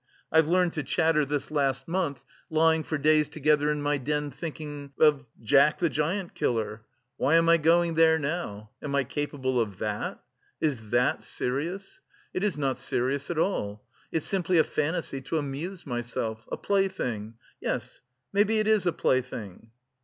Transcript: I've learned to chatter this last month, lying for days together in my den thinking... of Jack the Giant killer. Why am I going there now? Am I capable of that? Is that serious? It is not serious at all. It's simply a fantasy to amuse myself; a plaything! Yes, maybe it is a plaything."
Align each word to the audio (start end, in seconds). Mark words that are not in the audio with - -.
I've 0.31 0.47
learned 0.47 0.73
to 0.73 0.83
chatter 0.83 1.25
this 1.25 1.51
last 1.51 1.87
month, 1.87 2.25
lying 2.49 2.81
for 2.81 2.97
days 2.97 3.29
together 3.29 3.69
in 3.71 3.83
my 3.83 3.99
den 3.99 4.31
thinking... 4.31 4.93
of 4.99 5.27
Jack 5.43 5.77
the 5.77 5.89
Giant 5.91 6.33
killer. 6.33 6.81
Why 7.17 7.35
am 7.35 7.47
I 7.47 7.57
going 7.57 7.93
there 7.93 8.17
now? 8.17 8.71
Am 8.81 8.95
I 8.95 9.03
capable 9.03 9.61
of 9.61 9.77
that? 9.77 10.19
Is 10.59 10.89
that 10.89 11.21
serious? 11.21 12.01
It 12.33 12.43
is 12.43 12.57
not 12.57 12.79
serious 12.79 13.29
at 13.29 13.37
all. 13.37 13.85
It's 14.11 14.25
simply 14.25 14.57
a 14.57 14.63
fantasy 14.63 15.21
to 15.21 15.37
amuse 15.37 15.85
myself; 15.85 16.47
a 16.51 16.57
plaything! 16.57 17.35
Yes, 17.61 18.01
maybe 18.33 18.57
it 18.57 18.67
is 18.67 18.87
a 18.87 18.93
plaything." 18.93 19.69